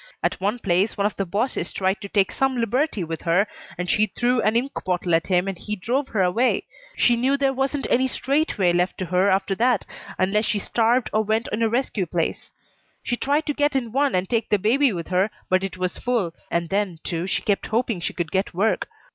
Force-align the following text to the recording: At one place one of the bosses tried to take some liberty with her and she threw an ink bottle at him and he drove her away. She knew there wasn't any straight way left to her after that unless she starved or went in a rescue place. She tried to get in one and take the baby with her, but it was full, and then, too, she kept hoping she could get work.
At 0.23 0.41
one 0.41 0.57
place 0.57 0.97
one 0.97 1.05
of 1.05 1.15
the 1.15 1.27
bosses 1.27 1.71
tried 1.71 2.01
to 2.01 2.09
take 2.09 2.31
some 2.31 2.57
liberty 2.57 3.03
with 3.03 3.21
her 3.21 3.45
and 3.77 3.87
she 3.87 4.07
threw 4.07 4.41
an 4.41 4.55
ink 4.55 4.71
bottle 4.83 5.13
at 5.13 5.27
him 5.27 5.47
and 5.47 5.55
he 5.55 5.75
drove 5.75 6.07
her 6.07 6.23
away. 6.23 6.63
She 6.97 7.15
knew 7.15 7.37
there 7.37 7.53
wasn't 7.53 7.85
any 7.87 8.07
straight 8.07 8.57
way 8.57 8.73
left 8.73 8.97
to 8.97 9.05
her 9.05 9.29
after 9.29 9.53
that 9.53 9.85
unless 10.17 10.45
she 10.45 10.57
starved 10.57 11.11
or 11.13 11.23
went 11.23 11.49
in 11.51 11.61
a 11.61 11.69
rescue 11.69 12.07
place. 12.07 12.51
She 13.03 13.15
tried 13.15 13.45
to 13.45 13.53
get 13.53 13.75
in 13.75 13.91
one 13.91 14.15
and 14.15 14.27
take 14.27 14.49
the 14.49 14.57
baby 14.57 14.91
with 14.91 15.09
her, 15.09 15.29
but 15.49 15.63
it 15.63 15.77
was 15.77 15.99
full, 15.99 16.33
and 16.49 16.69
then, 16.69 16.97
too, 17.03 17.27
she 17.27 17.43
kept 17.43 17.67
hoping 17.67 17.99
she 17.99 18.13
could 18.15 18.31
get 18.31 18.55
work. 18.55 18.87